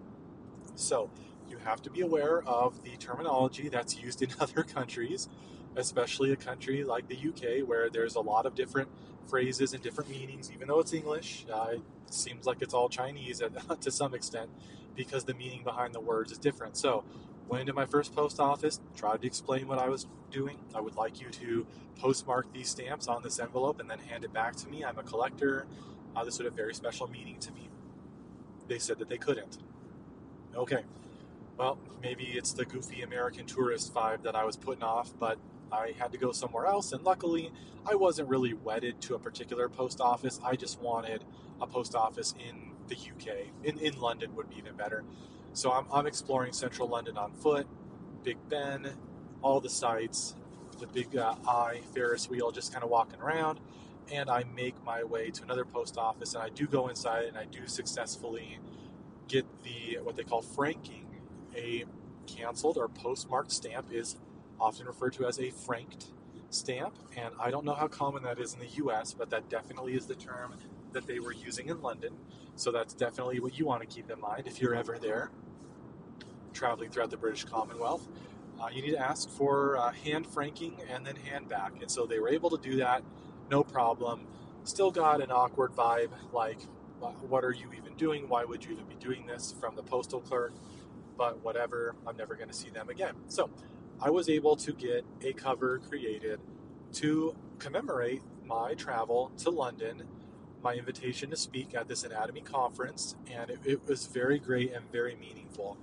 [0.76, 1.10] So
[1.50, 5.30] you have to be aware of the terminology that's used in other countries,
[5.75, 8.89] especially a country like the UK, where there's a lot of different
[9.27, 11.45] phrases and different meanings, even though it's English.
[11.51, 13.41] Uh, it seems like it's all Chinese
[13.82, 14.49] to some extent
[14.95, 16.75] because the meaning behind the words is different.
[16.75, 17.03] So,
[17.47, 20.58] went into my first post office, tried to explain what I was doing.
[20.75, 21.65] I would like you to
[21.97, 24.86] postmark these stamps on this envelope and then hand it back to me.
[24.86, 25.65] I'm a collector.
[26.15, 27.69] Uh, this would have very special meaning to me.
[28.67, 29.58] They said that they couldn't.
[30.55, 30.84] Okay,
[31.58, 35.38] well, maybe it's the goofy American tourist vibe that I was putting off, but
[35.71, 37.51] I had to go somewhere else, and luckily,
[37.86, 40.39] I wasn't really wedded to a particular post office.
[40.43, 41.23] I just wanted
[41.62, 43.47] a post office in the UK.
[43.63, 45.03] In, in London would be even better.
[45.53, 47.67] So I'm, I'm exploring central London on foot,
[48.23, 48.91] Big Ben,
[49.41, 50.36] all the sites,
[50.79, 53.60] the big uh, eye Ferris wheel, just kind of walking around.
[54.12, 57.38] And I make my way to another post office, and I do go inside, and
[57.38, 58.60] I do successfully
[59.27, 61.05] get the what they call franking.
[61.55, 61.86] A
[62.27, 64.15] canceled or postmarked stamp is
[64.60, 66.08] often referred to as a franked
[66.50, 69.93] stamp, and I don't know how common that is in the US, but that definitely
[69.93, 70.56] is the term
[70.93, 72.13] that they were using in London.
[72.56, 75.30] So that's definitely what you want to keep in mind if you're ever there,
[76.54, 78.08] traveling throughout the British Commonwealth.
[78.60, 81.72] Uh, you need to ask for uh, hand franking and then hand back.
[81.82, 83.04] And so they were able to do that,
[83.50, 84.28] no problem.
[84.65, 86.60] Still got an awkward vibe like,
[87.00, 88.28] what are you even doing?
[88.28, 90.54] Why would you even be doing this from the postal clerk?
[91.17, 93.13] But whatever, I'm never going to see them again.
[93.30, 93.50] So
[94.01, 96.39] I was able to get a cover created
[96.93, 100.03] to commemorate my travel to London,
[100.63, 104.89] my invitation to speak at this anatomy conference, and it, it, was very great and
[104.89, 105.77] very meaningful.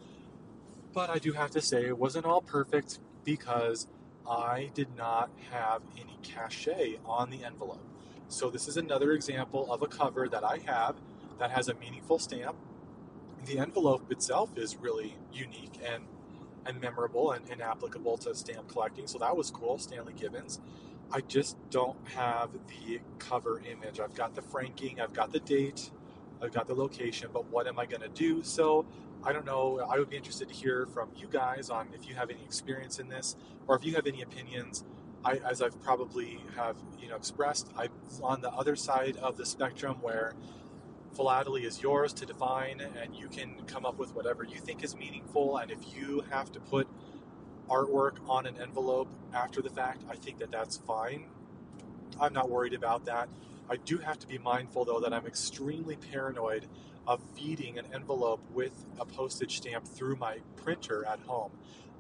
[0.95, 3.87] But I do have to say, it wasn't all perfect because
[4.29, 7.85] I did not have any cachet on the envelope.
[8.29, 10.97] So, this is another example of a cover that I have
[11.39, 12.57] that has a meaningful stamp.
[13.45, 16.03] The envelope itself is really unique and
[16.67, 19.07] and memorable and, and applicable to stamp collecting.
[19.07, 20.61] So that was cool, Stanley Gibbons.
[21.13, 24.01] I just don't have the cover image.
[24.01, 25.91] I've got the franking, I've got the date,
[26.43, 28.43] I've got the location, but what am I going to do?
[28.43, 28.87] So
[29.23, 29.81] I don't know.
[29.89, 32.99] I would be interested to hear from you guys on if you have any experience
[32.99, 34.85] in this or if you have any opinions.
[35.25, 37.91] I, as I've probably have you know expressed, I'm
[38.23, 40.35] on the other side of the spectrum where
[41.17, 44.95] philately is yours to define, and you can come up with whatever you think is
[44.97, 45.57] meaningful.
[45.57, 46.87] And if you have to put
[47.69, 51.25] artwork on an envelope after the fact, I think that that's fine.
[52.21, 53.29] I'm not worried about that.
[53.69, 56.67] I do have to be mindful, though, that I'm extremely paranoid
[57.07, 61.51] of feeding an envelope with a postage stamp through my printer at home.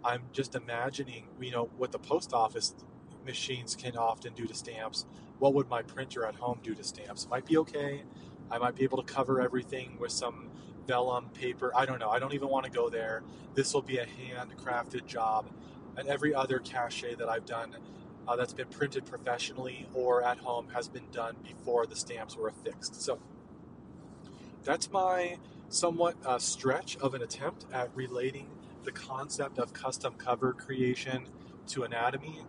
[0.04, 2.74] I'm just imagining, you know, what the post office
[3.24, 5.06] machines can often do to stamps.
[5.38, 7.26] What would my printer at home do to stamps?
[7.28, 8.02] Might be okay,
[8.50, 10.50] I might be able to cover everything with some
[10.86, 11.72] vellum paper.
[11.74, 12.10] I don't know.
[12.10, 13.22] I don't even want to go there.
[13.54, 15.50] This will be a handcrafted job.
[15.96, 17.76] And every other cachet that I've done
[18.28, 22.48] uh, that's been printed professionally or at home has been done before the stamps were
[22.48, 23.00] affixed.
[23.00, 23.18] So
[24.64, 25.38] that's my
[25.68, 28.48] somewhat uh, stretch of an attempt at relating
[28.84, 31.28] the concept of custom cover creation
[31.68, 32.40] to anatomy.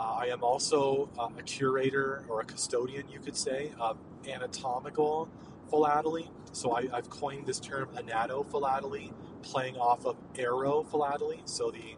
[0.00, 3.98] I am also uh, a curator or a custodian, you could say, of
[4.28, 5.28] anatomical
[5.70, 6.30] philately.
[6.52, 11.42] So I, have coined this term anatophilately, playing off of aerophilately.
[11.44, 11.96] So the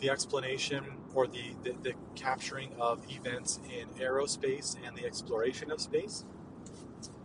[0.00, 5.80] the explanation or the, the, the capturing of events in aerospace and the exploration of
[5.80, 6.24] space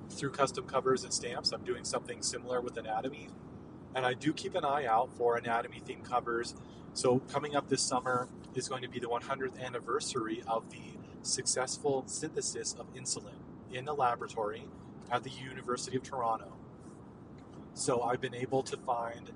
[0.09, 1.51] through custom covers and stamps.
[1.51, 3.29] I'm doing something similar with anatomy.
[3.95, 6.53] And I do keep an eye out for anatomy theme covers.
[6.95, 12.05] So, coming up this summer is going to be the 100th anniversary of the successful
[12.07, 13.35] synthesis of insulin
[13.69, 14.63] in the laboratory
[15.11, 16.53] at the University of Toronto.
[17.73, 19.31] So, I've been able to find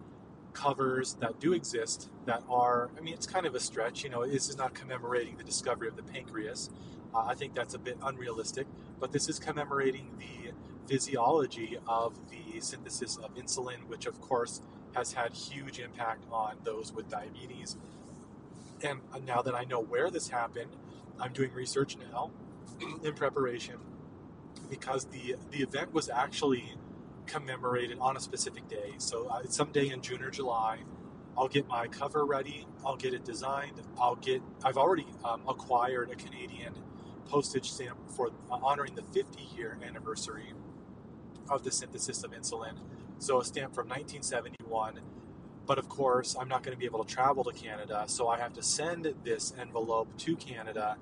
[0.54, 4.06] covers that do exist that are, I mean, it's kind of a stretch.
[4.06, 6.70] You know, this is not commemorating the discovery of the pancreas.
[7.14, 8.68] Uh, I think that's a bit unrealistic,
[9.02, 10.54] but this is commemorating the
[10.88, 14.62] physiology of the synthesis of insulin, which of course
[14.96, 17.78] has had huge impact on those with diabetes.
[18.82, 20.72] And now that I know where this happened,
[21.20, 22.32] I'm doing research now
[23.04, 23.76] in preparation
[24.70, 26.76] because the the event was actually
[27.26, 28.94] commemorated on a specific day.
[28.98, 30.80] So uh, someday in June or July,
[31.38, 32.66] I'll get my cover ready.
[32.86, 33.82] I'll get it designed.
[34.00, 34.42] I'll get.
[34.64, 36.74] I've already um, acquired a Canadian
[37.28, 40.54] postage stamp for uh, honoring the 50 year anniversary
[41.50, 42.74] of the synthesis of insulin.
[43.20, 45.00] So a stamp from 1971.
[45.66, 48.40] But of course, I'm not going to be able to travel to Canada, so I
[48.40, 50.98] have to send this envelope to Canada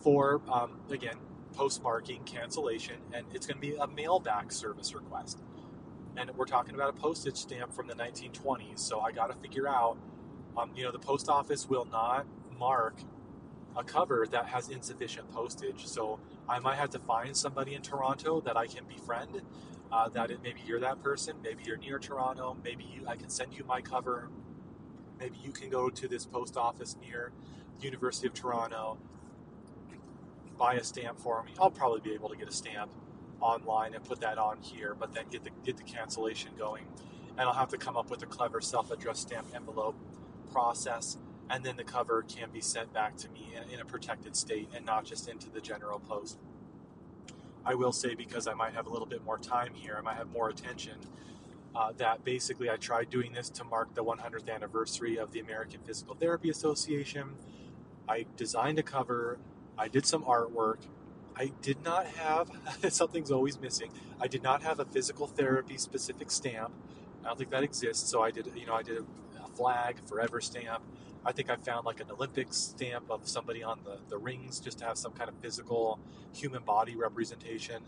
[0.00, 1.16] for, um, again,
[1.56, 5.38] postmarking cancellation, and it's going to be a mailback service request
[6.18, 8.80] and we're talking about a postage stamp from the 1920s.
[8.80, 9.96] So I got to figure out,
[10.56, 12.26] um, you know, the post office will not
[12.58, 12.96] mark
[13.76, 15.86] a cover that has insufficient postage.
[15.86, 19.42] So I might have to find somebody in Toronto that I can befriend.
[19.90, 21.36] Uh, that it, maybe you're that person.
[21.42, 22.56] Maybe you're near Toronto.
[22.62, 24.28] Maybe you, I can send you my cover.
[25.18, 27.32] Maybe you can go to this post office near
[27.80, 28.98] University of Toronto,
[30.58, 31.52] buy a stamp for me.
[31.60, 32.90] I'll probably be able to get a stamp
[33.40, 36.84] online and put that on here, but then get the get the cancellation going.
[37.30, 39.96] And I'll have to come up with a clever self-addressed stamp envelope
[40.52, 41.18] process,
[41.48, 44.68] and then the cover can be sent back to me in, in a protected state
[44.74, 46.38] and not just into the general post.
[47.64, 50.16] I will say because I might have a little bit more time here, I might
[50.16, 50.94] have more attention.
[51.74, 55.80] Uh, that basically I tried doing this to mark the 100th anniversary of the American
[55.84, 57.34] Physical Therapy Association.
[58.08, 59.38] I designed a cover,
[59.76, 60.78] I did some artwork,
[61.36, 62.50] I did not have
[62.88, 63.92] something's always missing.
[64.20, 66.72] I did not have a physical therapy specific stamp.
[67.22, 68.10] I don't think that exists.
[68.10, 69.04] So I did, you know, I did
[69.44, 70.82] a flag, forever stamp.
[71.24, 74.78] I think I found like an Olympic stamp of somebody on the, the rings just
[74.78, 75.98] to have some kind of physical
[76.32, 77.82] human body representation.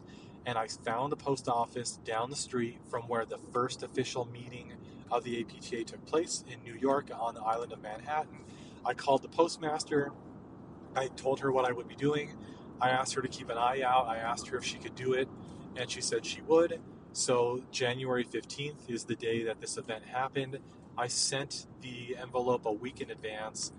[0.47, 4.73] And I found the post office down the street from where the first official meeting
[5.11, 8.41] of the APTA took place in New York on the island of Manhattan.
[8.85, 10.13] I called the postmaster.
[10.97, 12.37] I told her what I would be doing.
[12.81, 14.07] I asked her to keep an eye out.
[14.07, 15.29] I asked her if she could do it,
[15.77, 16.81] and she said she would.
[17.13, 20.59] So, January 15th is the day that this event happened.
[21.01, 23.73] I sent the envelope a week in advance,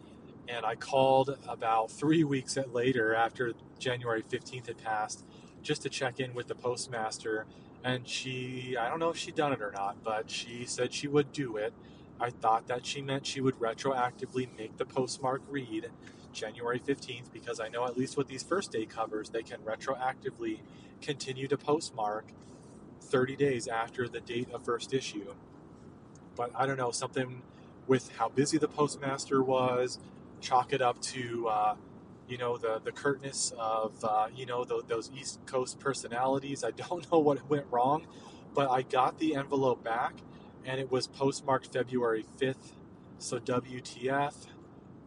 [0.47, 5.24] and I called about three weeks later after January 15th had passed
[5.61, 7.45] just to check in with the postmaster.
[7.84, 11.07] And she, I don't know if she'd done it or not, but she said she
[11.07, 11.74] would do it.
[12.19, 15.91] I thought that she meant she would retroactively make the postmark read
[16.34, 20.61] January 15th because I know at least with these first day covers, they can retroactively
[21.03, 22.32] continue to postmark
[22.99, 25.36] 30 days after the date of first issue.
[26.36, 27.41] But I don't know, something
[27.88, 29.99] with how busy the postmaster was,
[30.39, 31.75] chalk it up to, uh,
[32.27, 36.63] you know, the, the curtness of, uh, you know, the, those East Coast personalities.
[36.63, 38.07] I don't know what went wrong,
[38.53, 40.13] but I got the envelope back
[40.65, 42.73] and it was postmarked February 5th.
[43.17, 44.34] So WTF,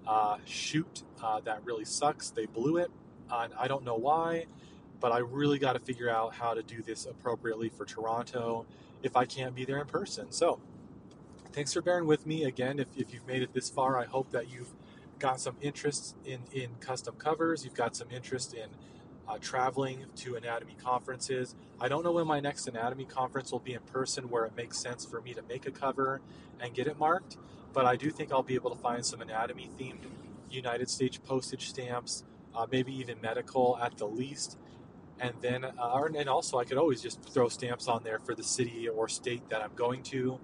[0.06, 2.30] uh, shoot, uh, that really sucks.
[2.30, 2.90] They blew it.
[3.30, 4.46] And I don't know why,
[5.00, 8.66] but I really got to figure out how to do this appropriately for Toronto
[9.02, 10.30] if I can't be there in person.
[10.30, 10.60] So,
[11.54, 12.44] thanks for bearing with me.
[12.44, 14.74] Again, if, if you've made it this far, I hope that you've
[15.20, 18.66] got some interest in, in custom covers, you've got some interest in
[19.28, 21.54] uh, traveling to anatomy conferences.
[21.80, 24.78] I don't know when my next anatomy conference will be in person where it makes
[24.78, 26.20] sense for me to make a cover
[26.60, 27.36] and get it marked,
[27.72, 30.02] but I do think I'll be able to find some anatomy themed
[30.50, 32.24] United States postage stamps,
[32.54, 34.58] uh, maybe even medical at the least.
[35.20, 38.42] And then, uh, and also, I could always just throw stamps on there for the
[38.42, 40.40] city or state that I'm going to.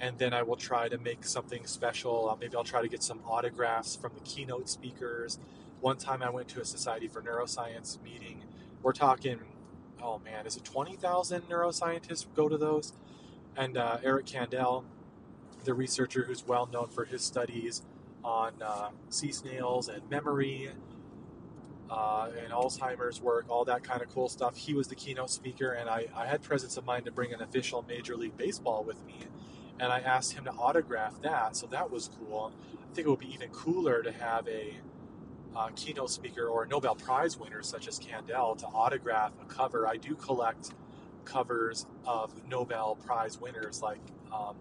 [0.00, 2.28] And then I will try to make something special.
[2.28, 5.38] Uh, maybe I'll try to get some autographs from the keynote speakers.
[5.80, 8.44] One time I went to a Society for Neuroscience meeting.
[8.82, 9.40] We're talking,
[10.02, 12.92] oh man, is it 20,000 neuroscientists go to those?
[13.56, 14.84] And uh, Eric Kandel,
[15.64, 17.82] the researcher who's well known for his studies
[18.22, 20.70] on uh, sea snails and memory
[21.90, 24.56] uh, and Alzheimer's work, all that kind of cool stuff.
[24.56, 27.40] He was the keynote speaker, and I, I had presence of mind to bring an
[27.40, 29.18] official Major League Baseball with me.
[29.78, 32.52] And I asked him to autograph that, so that was cool.
[32.74, 34.74] I think it would be even cooler to have a
[35.54, 39.86] uh, keynote speaker or a Nobel Prize winner such as Kandel to autograph a cover.
[39.86, 40.70] I do collect
[41.24, 44.00] covers of Nobel Prize winners like
[44.32, 44.56] um,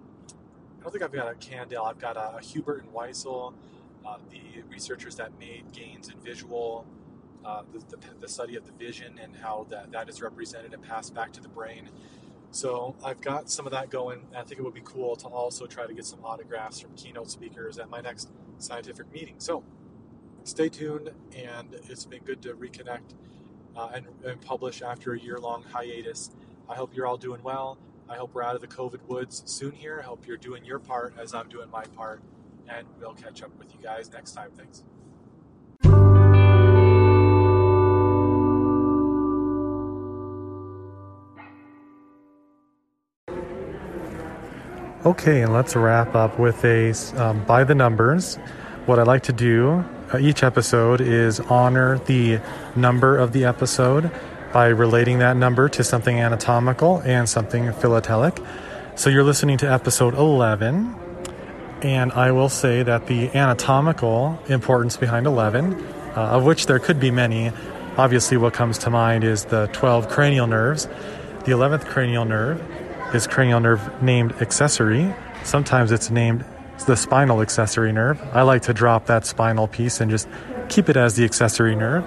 [0.86, 1.88] don't think I've got a Kandel.
[1.88, 3.54] I've got a, a Hubel and Wiesel,
[4.06, 6.86] uh, the researchers that made gains in visual,
[7.44, 10.84] uh, the, the, the, study of the vision and how that, that is represented and
[10.84, 11.90] passed back to the brain.
[12.56, 14.22] So I've got some of that going.
[14.34, 17.30] I think it would be cool to also try to get some autographs from keynote
[17.30, 18.30] speakers at my next
[18.60, 19.36] scientific meeting.
[19.40, 19.62] So
[20.46, 23.14] stay tuned, and it's been good to reconnect
[23.76, 26.32] uh, and, and publish after a year long hiatus.
[26.70, 27.78] I hope you're all doing well.
[28.08, 30.00] I hope we're out of the COVID woods soon here.
[30.00, 32.22] I hope you're doing your part as I'm doing my part.
[32.70, 34.52] And we'll catch up with you guys next time.
[34.56, 34.82] Thanks.
[45.06, 48.38] Okay, and let's wrap up with a um, by the numbers.
[48.88, 52.40] What I like to do uh, each episode is honor the
[52.76, 54.10] number of the episode
[54.52, 58.40] by relating that number to something anatomical and something philatelic.
[58.96, 60.96] So you're listening to episode 11,
[61.84, 67.00] and I will say that the anatomical importance behind 11, uh, of which there could
[67.00, 67.52] be many,
[67.96, 70.88] obviously what comes to mind is the 12 cranial nerves.
[71.46, 72.60] The 11th cranial nerve
[73.14, 75.14] is cranial nerve named accessory.
[75.44, 76.44] Sometimes it's named
[76.86, 78.22] the spinal accessory nerve.
[78.34, 80.28] I like to drop that spinal piece and just
[80.70, 82.04] keep it as the accessory nerve.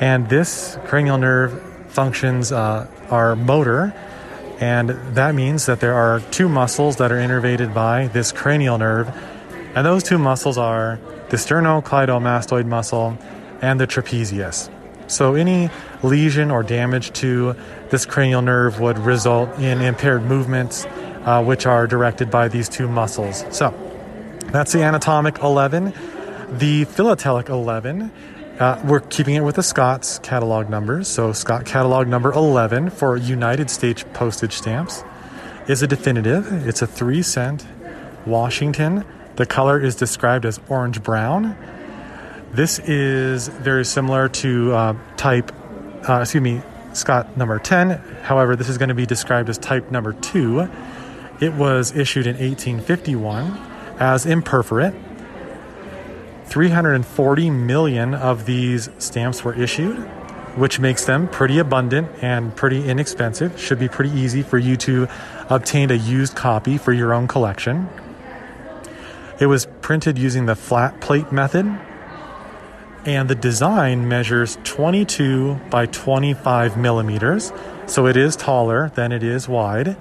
[0.00, 3.94] And this cranial nerve functions uh, are motor,
[4.60, 9.08] and that means that there are two muscles that are innervated by this cranial nerve,
[9.74, 10.98] and those two muscles are
[11.30, 13.16] the sternocleidomastoid muscle
[13.62, 14.70] and the trapezius.
[15.08, 15.70] So, any
[16.02, 17.54] lesion or damage to
[17.90, 20.84] this cranial nerve would result in impaired movements,
[21.24, 23.44] uh, which are directed by these two muscles.
[23.50, 23.74] So,
[24.46, 25.92] that's the anatomic 11.
[26.58, 28.12] The philatelic 11
[28.58, 31.08] uh, we're keeping it with the Scott's catalog numbers.
[31.08, 35.04] So, Scott catalog number 11 for United States postage stamps
[35.68, 36.66] is a definitive.
[36.66, 37.66] It's a three cent
[38.24, 39.04] Washington.
[39.36, 41.54] The color is described as orange brown.
[42.56, 45.52] This is very similar to uh, type,
[46.08, 46.62] uh, excuse me,
[46.94, 47.90] Scott number 10.
[48.22, 50.66] However, this is going to be described as type number 2.
[51.42, 53.58] It was issued in 1851
[53.98, 54.98] as imperforate
[56.46, 59.98] 340 million of these stamps were issued,
[60.56, 63.60] which makes them pretty abundant and pretty inexpensive.
[63.60, 65.08] Should be pretty easy for you to
[65.50, 67.90] obtain a used copy for your own collection.
[69.38, 71.66] It was printed using the flat plate method,
[73.06, 77.52] and the design measures 22 by 25 millimeters,
[77.86, 79.96] so it is taller than it is wide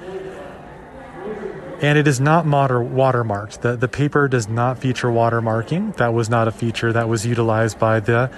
[1.82, 3.62] and it is not motor watermarked.
[3.62, 5.98] The, the paper does not feature watermarking.
[5.98, 8.32] That was not a feature that was utilized by the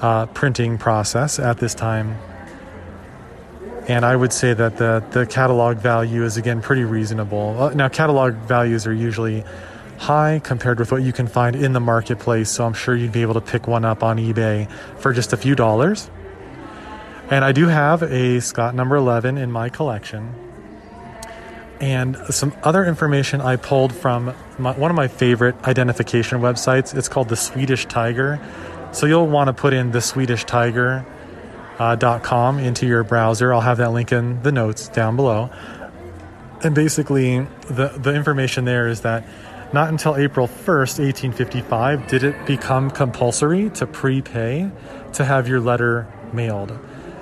[0.00, 2.16] uh, printing process at this time.
[3.88, 7.56] And I would say that the, the catalog value is again pretty reasonable.
[7.60, 9.44] Uh, now, catalog values are usually
[9.98, 13.22] high compared with what you can find in the marketplace, so I'm sure you'd be
[13.22, 16.10] able to pick one up on eBay for just a few dollars.
[17.30, 20.34] And I do have a Scott number 11 in my collection
[21.80, 26.96] and some other information I pulled from my, one of my favorite identification websites.
[26.96, 28.40] It's called the Swedish Tiger.
[28.92, 31.04] So you'll want to put in the Swedish Tiger.
[31.78, 33.52] Uh, .com into your browser.
[33.52, 35.50] I'll have that link in the notes down below.
[36.64, 39.24] And basically, the, the information there is that
[39.72, 44.70] not until April 1st, 1855, did it become compulsory to prepay
[45.14, 46.78] to have your letter mailed.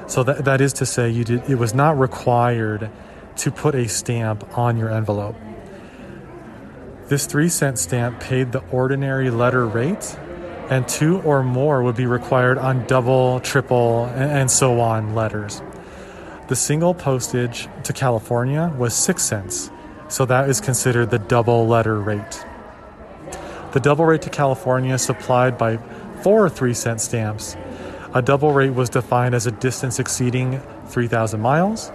[0.06, 2.90] So that, that is to say, you did, it was not required
[3.36, 5.36] to put a stamp on your envelope.
[7.08, 10.16] This three cent stamp paid the ordinary letter rate,
[10.70, 15.62] and two or more would be required on double, triple, and so on letters.
[16.48, 19.70] The single postage to California was six cents,
[20.14, 22.46] so that is considered the double letter rate.
[23.72, 25.78] The double rate to California supplied by
[26.22, 27.56] four three cent stamps.
[28.14, 31.90] A double rate was defined as a distance exceeding 3,000 miles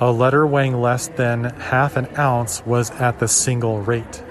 [0.00, 4.24] a letter weighing less than half an ounce was at the single rate.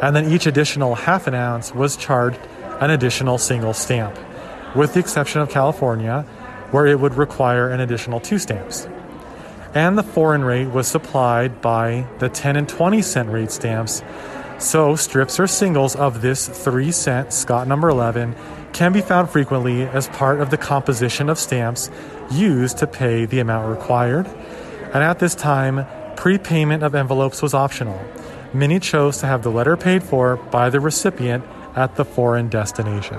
[0.00, 2.40] And then each additional half an ounce was charged
[2.80, 4.16] an additional single stamp,
[4.74, 6.22] with the exception of California,
[6.70, 8.88] where it would require an additional two stamps.
[9.74, 14.02] And the foreign rate was supplied by the 10 and 20 cent rate stamps.
[14.58, 18.36] So, strips or singles of this 3 cent Scott number 11
[18.72, 21.90] can be found frequently as part of the composition of stamps
[22.30, 24.26] used to pay the amount required
[24.92, 27.98] and at this time, prepayment of envelopes was optional.
[28.52, 31.44] Many chose to have the letter paid for by the recipient
[31.74, 33.18] at the foreign destination.